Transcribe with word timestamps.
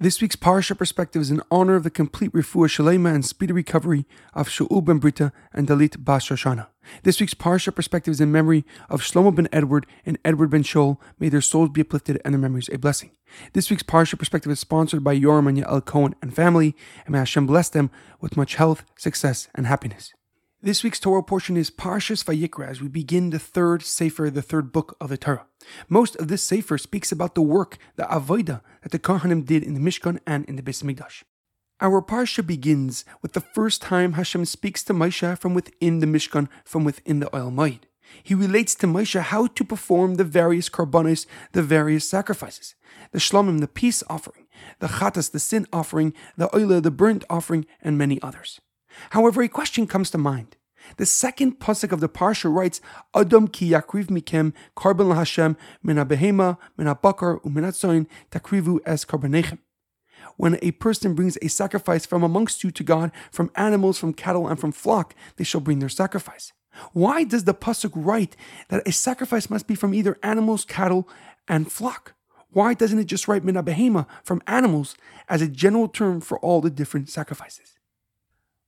This 0.00 0.20
week's 0.20 0.36
Parsha 0.36 0.76
perspective 0.76 1.22
is 1.22 1.30
in 1.30 1.42
honor 1.48 1.76
of 1.76 1.84
the 1.84 1.90
complete 1.90 2.32
refuah 2.32 2.66
shalema 2.66 3.14
and 3.14 3.24
speedy 3.24 3.52
recovery 3.52 4.04
of 4.34 4.48
Shaul 4.48 4.84
ben 4.84 4.98
Berta 4.98 5.32
and 5.52 5.68
Dalit 5.68 6.02
Bas 6.02 6.26
Shoshana. 6.26 6.66
This 7.04 7.20
week's 7.20 7.34
Parsha 7.34 7.72
perspective 7.72 8.10
is 8.10 8.20
in 8.20 8.32
memory 8.32 8.64
of 8.88 9.00
Shlomo 9.00 9.32
ben 9.32 9.48
Edward 9.52 9.86
and 10.04 10.18
Edward 10.24 10.50
ben 10.50 10.64
Shaul. 10.64 10.96
May 11.20 11.28
their 11.28 11.40
souls 11.40 11.68
be 11.68 11.82
uplifted 11.82 12.20
and 12.24 12.34
their 12.34 12.40
memories 12.40 12.68
a 12.72 12.78
blessing. 12.78 13.12
This 13.52 13.70
week's 13.70 13.84
Parsha 13.84 14.18
perspective 14.18 14.50
is 14.50 14.58
sponsored 14.58 15.04
by 15.04 15.16
Yoram 15.16 15.48
and 15.48 15.58
Yael 15.58 15.84
Cohen 15.84 16.16
and 16.20 16.34
family, 16.34 16.74
and 17.04 17.12
may 17.12 17.18
Hashem 17.18 17.46
bless 17.46 17.68
them 17.68 17.90
with 18.20 18.36
much 18.36 18.56
health, 18.56 18.82
success, 18.96 19.48
and 19.54 19.66
happiness. 19.66 20.12
This 20.64 20.84
week's 20.84 21.00
Torah 21.00 21.24
portion 21.24 21.56
is 21.56 21.72
Parshas 21.72 22.22
Vayikra 22.22 22.68
as 22.68 22.80
we 22.80 22.86
begin 22.86 23.30
the 23.30 23.40
third 23.40 23.82
Sefer, 23.82 24.30
the 24.30 24.42
third 24.42 24.70
book 24.70 24.96
of 25.00 25.08
the 25.08 25.16
Torah. 25.16 25.46
Most 25.88 26.14
of 26.14 26.28
this 26.28 26.44
Sefer 26.44 26.78
speaks 26.78 27.10
about 27.10 27.34
the 27.34 27.42
work, 27.42 27.78
the 27.96 28.04
Avodah, 28.04 28.60
that 28.82 28.92
the 28.92 29.00
Kohanim 29.00 29.44
did 29.44 29.64
in 29.64 29.74
the 29.74 29.80
Mishkan 29.80 30.20
and 30.24 30.44
in 30.44 30.54
the 30.54 30.62
Beis 30.62 30.84
Mikdash. 30.84 31.24
Our 31.80 32.00
Parsha 32.00 32.46
begins 32.46 33.04
with 33.22 33.32
the 33.32 33.40
first 33.40 33.82
time 33.82 34.12
Hashem 34.12 34.44
speaks 34.44 34.84
to 34.84 34.94
Moshe 34.94 35.36
from 35.36 35.52
within 35.52 35.98
the 35.98 36.06
Mishkan, 36.06 36.48
from 36.64 36.84
within 36.84 37.18
the 37.18 37.26
Ohel 37.30 37.52
Moed. 37.52 37.80
He 38.22 38.36
relates 38.36 38.76
to 38.76 38.86
Moshe 38.86 39.20
how 39.20 39.48
to 39.48 39.64
perform 39.64 40.14
the 40.14 40.22
various 40.22 40.68
karbanos, 40.68 41.26
the 41.50 41.64
various 41.64 42.08
sacrifices, 42.08 42.76
the 43.10 43.18
shlomim, 43.18 43.58
the 43.58 43.66
peace 43.66 44.04
offering, 44.08 44.46
the 44.78 44.86
chatas, 44.86 45.32
the 45.32 45.40
sin 45.40 45.66
offering, 45.72 46.14
the 46.36 46.46
oila, 46.50 46.80
the 46.80 46.92
burnt 46.92 47.24
offering, 47.28 47.66
and 47.80 47.98
many 47.98 48.22
others. 48.22 48.60
However, 49.10 49.42
a 49.42 49.48
question 49.48 49.86
comes 49.86 50.10
to 50.10 50.18
mind. 50.18 50.56
The 50.96 51.06
second 51.06 51.60
pasuk 51.60 51.92
of 51.92 52.00
the 52.00 52.08
parsha 52.08 52.52
writes, 52.52 52.80
"Adam 53.14 53.48
ki 53.48 53.70
yakriv 53.70 54.06
mikem 54.06 54.52
karban 54.76 55.12
laHashem 55.12 55.56
min 55.82 55.96
behema 55.96 56.58
min 56.76 56.92
bakar 57.02 57.38
uminatzoin 57.40 58.06
takrivu 58.30 58.80
es 58.84 59.04
karbanechem." 59.04 59.58
When 60.36 60.58
a 60.62 60.72
person 60.72 61.14
brings 61.14 61.38
a 61.40 61.48
sacrifice 61.48 62.06
from 62.06 62.22
amongst 62.22 62.64
you 62.64 62.70
to 62.70 62.82
God, 62.82 63.12
from 63.30 63.50
animals, 63.54 63.98
from 63.98 64.12
cattle, 64.12 64.48
and 64.48 64.58
from 64.58 64.72
flock, 64.72 65.14
they 65.36 65.44
shall 65.44 65.60
bring 65.60 65.78
their 65.78 65.88
sacrifice. 65.88 66.52
Why 66.92 67.24
does 67.24 67.44
the 67.44 67.54
pasuk 67.54 67.92
write 67.94 68.34
that 68.68 68.86
a 68.86 68.92
sacrifice 68.92 69.50
must 69.50 69.66
be 69.66 69.74
from 69.74 69.94
either 69.94 70.18
animals, 70.22 70.64
cattle, 70.64 71.08
and 71.46 71.70
flock? 71.70 72.14
Why 72.50 72.74
doesn't 72.74 72.98
it 72.98 73.04
just 73.04 73.28
write 73.28 73.44
min 73.44 73.56
from 74.24 74.42
animals 74.46 74.94
as 75.28 75.42
a 75.42 75.48
general 75.48 75.88
term 75.88 76.20
for 76.20 76.38
all 76.38 76.60
the 76.60 76.70
different 76.70 77.08
sacrifices? 77.08 77.78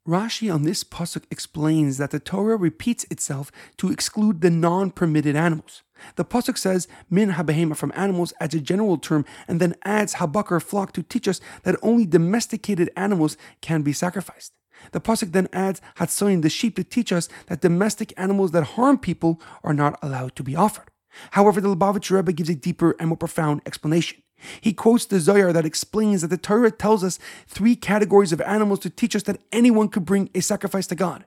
Rashi 0.06 0.52
on 0.52 0.64
this 0.64 0.84
pasuk 0.84 1.24
explains 1.30 1.97
that 1.97 2.10
the 2.10 2.20
Torah 2.20 2.58
repeats 2.58 3.05
itself 3.10 3.50
to 3.78 3.91
exclude 3.91 4.42
the 4.42 4.50
non-permitted 4.50 5.34
animals. 5.34 5.83
The 6.16 6.27
pasuk 6.27 6.58
says 6.58 6.86
min 7.08 7.33
habehema 7.33 7.74
from 7.74 7.91
animals 7.96 8.33
as 8.33 8.52
a 8.52 8.61
general 8.61 8.98
term, 8.98 9.24
and 9.48 9.61
then 9.61 9.74
adds 9.83 10.16
habakar 10.16 10.62
flock 10.62 10.92
to 10.92 11.02
teach 11.02 11.27
us 11.27 11.41
that 11.62 11.78
only 11.83 12.05
domesticated 12.05 12.91
animals 12.96 13.38
can 13.62 13.80
be 13.80 13.94
sacrificed. 13.94 14.52
The 14.92 15.00
pasuk 15.00 15.33
then 15.33 15.48
adds 15.55 15.80
hatsoin 15.96 16.42
the 16.42 16.50
sheep 16.50 16.77
to 16.77 16.84
teach 16.84 17.11
us 17.11 17.30
that 17.46 17.62
domestic 17.62 18.12
animals 18.18 18.50
that 18.50 18.74
harm 18.77 18.98
people 18.98 19.40
are 19.62 19.73
not 19.73 19.98
allowed 20.02 20.36
to 20.36 20.42
be 20.42 20.55
offered. 20.55 20.90
However, 21.30 21.62
the 21.62 21.74
Lubavitch 21.74 22.11
Rebbe 22.11 22.33
gives 22.33 22.50
a 22.50 22.55
deeper 22.55 22.95
and 22.98 23.08
more 23.08 23.17
profound 23.17 23.62
explanation. 23.64 24.23
He 24.60 24.72
quotes 24.72 25.05
the 25.05 25.20
Zohar 25.20 25.52
that 25.52 25.66
explains 25.66 26.22
that 26.22 26.28
the 26.28 26.36
Torah 26.36 26.70
tells 26.70 27.05
us 27.05 27.18
three 27.46 27.77
categories 27.77 28.32
of 28.32 28.40
animals 28.42 28.80
to 28.80 28.90
teach 28.90 29.16
us 29.16 29.22
that 29.24 29.40
anyone 29.52 29.88
could 29.88 30.05
bring 30.05 30.30
a 30.34 30.40
sacrifice 30.40 30.86
to 30.88 30.94
God. 30.94 31.24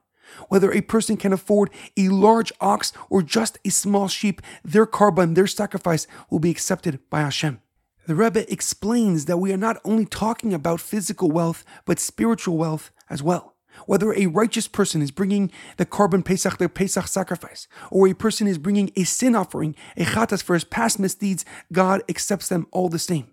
Whether 0.50 0.72
a 0.72 0.82
person 0.82 1.18
can 1.18 1.34
afford 1.34 1.70
a 1.96 2.10
large 2.10 2.52
ox 2.60 2.94
or 3.10 3.22
just 3.22 3.58
a 3.66 3.70
small 3.70 4.08
sheep, 4.08 4.42
their 4.64 4.86
korban, 4.86 5.36
their 5.36 5.48
sacrifice, 5.48 6.06
will 6.30 6.40
be 6.40 6.52
accepted 6.52 7.00
by 7.10 7.22
Hashem. 7.22 7.62
The 8.08 8.16
Rebbe 8.16 8.50
explains 8.52 9.26
that 9.26 9.38
we 9.38 9.52
are 9.52 9.58
not 9.58 9.82
only 9.84 10.06
talking 10.06 10.54
about 10.54 10.80
physical 10.80 11.30
wealth, 11.30 11.66
but 11.86 12.00
spiritual 12.00 12.58
wealth 12.58 12.92
as 13.10 13.22
well. 13.22 13.57
Whether 13.86 14.14
a 14.14 14.28
righteous 14.28 14.68
person 14.68 15.02
is 15.02 15.12
bringing 15.12 15.52
the 15.78 15.86
korban 15.86 16.26
Pesach, 16.26 16.58
the 16.58 16.70
Pesach 16.70 17.08
sacrifice, 17.08 17.68
or 17.92 18.08
a 18.08 18.14
person 18.14 18.48
is 18.48 18.58
bringing 18.58 18.92
a 18.96 19.04
sin 19.04 19.36
offering, 19.36 19.76
a 19.96 20.04
chatas 20.04 20.44
for 20.44 20.54
his 20.54 20.64
past 20.64 21.00
misdeeds, 21.00 21.46
God 21.72 22.02
accepts 22.10 22.50
them 22.50 22.68
all 22.72 22.90
the 22.90 23.00
same. 23.00 23.28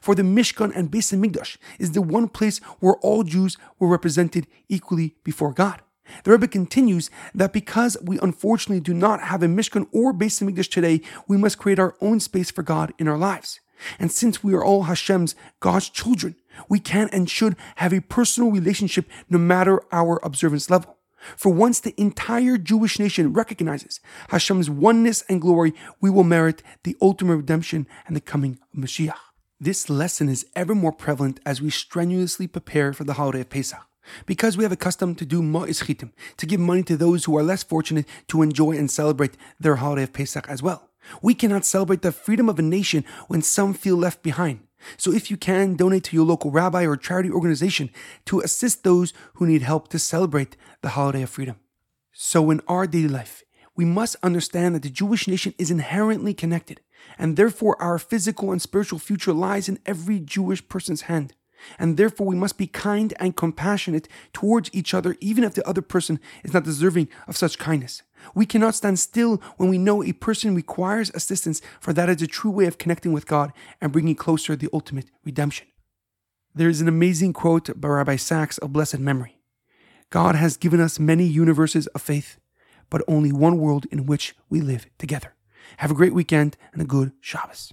For 0.00 0.14
the 0.14 0.22
Mishkan 0.22 0.72
and 0.74 0.90
Beis 0.90 1.12
Hamikdash 1.12 1.56
is 1.78 1.92
the 1.92 2.02
one 2.02 2.28
place 2.28 2.58
where 2.78 2.96
all 2.96 3.24
Jews 3.24 3.56
were 3.78 3.88
represented 3.88 4.46
equally 4.68 5.16
before 5.24 5.52
God. 5.52 5.82
The 6.24 6.32
Rebbe 6.32 6.48
continues 6.48 7.10
that 7.34 7.52
because 7.52 7.96
we 8.02 8.18
unfortunately 8.20 8.80
do 8.80 8.94
not 8.94 9.22
have 9.22 9.42
a 9.42 9.46
Mishkan 9.46 9.86
or 9.92 10.12
Beis 10.12 10.40
Hamikdash 10.40 10.70
today, 10.70 11.00
we 11.28 11.36
must 11.36 11.58
create 11.58 11.78
our 11.78 11.96
own 12.00 12.20
space 12.20 12.50
for 12.50 12.62
God 12.62 12.92
in 12.98 13.08
our 13.08 13.18
lives. 13.18 13.60
And 13.98 14.12
since 14.12 14.44
we 14.44 14.54
are 14.54 14.64
all 14.64 14.84
Hashem's, 14.84 15.34
God's 15.60 15.88
children, 15.88 16.36
we 16.68 16.80
can 16.80 17.08
and 17.12 17.28
should 17.28 17.56
have 17.76 17.92
a 17.92 18.00
personal 18.00 18.50
relationship 18.50 19.08
no 19.28 19.38
matter 19.38 19.82
our 19.92 20.20
observance 20.22 20.70
level. 20.70 20.96
For 21.36 21.52
once 21.52 21.80
the 21.80 21.98
entire 22.00 22.56
Jewish 22.56 22.98
nation 22.98 23.32
recognizes 23.32 24.00
Hashem's 24.28 24.70
oneness 24.70 25.22
and 25.28 25.40
glory, 25.40 25.74
we 26.00 26.10
will 26.10 26.24
merit 26.24 26.62
the 26.84 26.96
ultimate 27.00 27.36
redemption 27.36 27.86
and 28.06 28.16
the 28.16 28.20
coming 28.20 28.58
of 28.72 28.80
Mashiach. 28.80 29.14
This 29.60 29.90
lesson 29.90 30.30
is 30.30 30.46
ever 30.56 30.74
more 30.74 30.92
prevalent 30.92 31.38
as 31.44 31.60
we 31.60 31.68
strenuously 31.68 32.46
prepare 32.46 32.94
for 32.94 33.04
the 33.04 33.14
holiday 33.14 33.42
of 33.42 33.50
Pesach. 33.50 33.80
Because 34.24 34.56
we 34.56 34.64
have 34.64 34.72
a 34.72 34.76
custom 34.76 35.14
to 35.16 35.26
do 35.26 35.42
chitim, 35.42 36.12
to 36.38 36.46
give 36.46 36.58
money 36.58 36.82
to 36.84 36.96
those 36.96 37.24
who 37.24 37.36
are 37.36 37.42
less 37.42 37.62
fortunate 37.62 38.06
to 38.28 38.40
enjoy 38.40 38.72
and 38.72 38.90
celebrate 38.90 39.36
their 39.60 39.76
holiday 39.76 40.04
of 40.04 40.14
Pesach 40.14 40.48
as 40.48 40.62
well. 40.62 40.88
We 41.22 41.34
cannot 41.34 41.66
celebrate 41.66 42.02
the 42.02 42.12
freedom 42.12 42.48
of 42.48 42.58
a 42.58 42.62
nation 42.62 43.04
when 43.28 43.42
some 43.42 43.74
feel 43.74 43.96
left 43.96 44.22
behind. 44.22 44.60
So 44.96 45.12
if 45.12 45.30
you 45.30 45.36
can, 45.36 45.74
donate 45.74 46.04
to 46.04 46.16
your 46.16 46.26
local 46.26 46.50
rabbi 46.50 46.84
or 46.84 46.96
charity 46.96 47.30
organization 47.30 47.90
to 48.26 48.40
assist 48.40 48.84
those 48.84 49.12
who 49.34 49.46
need 49.46 49.62
help 49.62 49.88
to 49.88 49.98
celebrate 49.98 50.56
the 50.82 50.90
holiday 50.90 51.22
of 51.22 51.30
freedom. 51.30 51.56
So 52.12 52.50
in 52.50 52.60
our 52.68 52.86
daily 52.86 53.08
life, 53.08 53.42
we 53.76 53.84
must 53.84 54.16
understand 54.22 54.74
that 54.74 54.82
the 54.82 54.90
Jewish 54.90 55.26
nation 55.26 55.54
is 55.58 55.70
inherently 55.70 56.34
connected, 56.34 56.80
and 57.18 57.36
therefore 57.36 57.80
our 57.80 57.98
physical 57.98 58.52
and 58.52 58.60
spiritual 58.60 58.98
future 58.98 59.32
lies 59.32 59.68
in 59.68 59.78
every 59.86 60.20
Jewish 60.20 60.66
person's 60.68 61.02
hand 61.02 61.34
and 61.78 61.96
therefore 61.96 62.26
we 62.26 62.36
must 62.36 62.58
be 62.58 62.66
kind 62.66 63.14
and 63.18 63.36
compassionate 63.36 64.08
towards 64.32 64.70
each 64.72 64.94
other, 64.94 65.16
even 65.20 65.44
if 65.44 65.54
the 65.54 65.66
other 65.66 65.82
person 65.82 66.20
is 66.44 66.54
not 66.54 66.64
deserving 66.64 67.08
of 67.26 67.36
such 67.36 67.58
kindness. 67.58 68.02
We 68.34 68.46
cannot 68.46 68.74
stand 68.74 68.98
still 68.98 69.42
when 69.56 69.68
we 69.68 69.78
know 69.78 70.02
a 70.02 70.12
person 70.12 70.54
requires 70.54 71.10
assistance, 71.14 71.60
for 71.80 71.92
that 71.92 72.08
is 72.08 72.22
a 72.22 72.26
true 72.26 72.50
way 72.50 72.66
of 72.66 72.78
connecting 72.78 73.12
with 73.12 73.26
God 73.26 73.52
and 73.80 73.92
bringing 73.92 74.14
closer 74.14 74.56
the 74.56 74.68
ultimate 74.72 75.10
redemption. 75.24 75.66
There 76.54 76.68
is 76.68 76.80
an 76.80 76.88
amazing 76.88 77.32
quote 77.32 77.80
by 77.80 77.88
Rabbi 77.88 78.16
Sacks 78.16 78.58
of 78.58 78.72
blessed 78.72 78.98
memory 78.98 79.40
God 80.10 80.34
has 80.34 80.56
given 80.56 80.80
us 80.80 80.98
many 80.98 81.24
universes 81.24 81.86
of 81.88 82.02
faith, 82.02 82.38
but 82.90 83.02
only 83.06 83.30
one 83.30 83.58
world 83.58 83.86
in 83.92 84.06
which 84.06 84.34
we 84.48 84.60
live 84.60 84.86
together. 84.98 85.34
Have 85.76 85.92
a 85.92 85.94
great 85.94 86.14
weekend 86.14 86.56
and 86.72 86.82
a 86.82 86.84
good 86.84 87.12
Shabbos. 87.20 87.72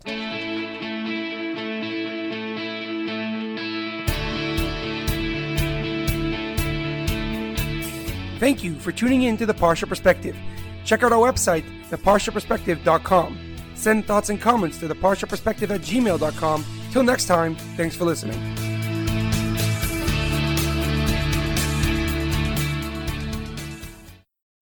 Thank 8.39 8.63
you 8.63 8.75
for 8.75 8.91
tuning 8.91 9.23
in 9.23 9.37
to 9.37 9.45
the 9.45 9.53
Parsha 9.53 9.87
Perspective. 9.87 10.35
Check 10.85 11.03
out 11.03 11.11
our 11.11 11.31
website, 11.31 11.65
theparshaperspective.com. 11.89 13.39
Send 13.75 14.05
thoughts 14.05 14.29
and 14.29 14.41
comments 14.41 14.79
to 14.79 14.87
theparshaperspective 14.87 15.69
at 15.69 15.81
gmail.com. 15.81 16.65
Till 16.91 17.03
next 17.03 17.25
time, 17.25 17.55
thanks 17.75 17.95
for 17.95 18.05
listening. 18.05 18.66